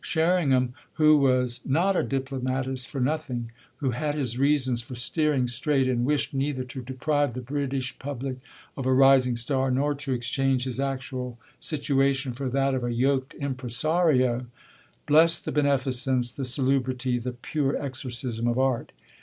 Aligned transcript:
Sherringham, 0.03 0.73
who 0.93 1.15
was 1.17 1.59
not 1.63 1.95
a 1.95 2.01
diplomatist 2.01 2.89
for 2.89 2.99
nothing, 2.99 3.51
who 3.75 3.91
had 3.91 4.15
his 4.15 4.39
reasons 4.39 4.81
for 4.81 4.95
steering 4.95 5.45
straight 5.45 5.87
and 5.87 6.05
wished 6.05 6.33
neither 6.33 6.63
to 6.63 6.81
deprive 6.81 7.35
the 7.35 7.39
British 7.41 7.99
public 7.99 8.37
of 8.75 8.87
a 8.87 8.93
rising 8.95 9.35
star 9.35 9.69
nor 9.69 9.93
to 9.93 10.11
exchange 10.11 10.63
his 10.63 10.79
actual 10.79 11.37
situation 11.59 12.33
for 12.33 12.49
that 12.49 12.73
of 12.73 12.83
a 12.83 12.91
yoked 12.91 13.35
impresario, 13.35 14.47
blessed 15.05 15.45
the 15.45 15.51
beneficence, 15.51 16.31
the 16.31 16.45
salubrity, 16.45 17.19
the 17.19 17.33
pure 17.33 17.77
exorcism 17.79 18.47
of 18.47 18.57
art. 18.57 18.93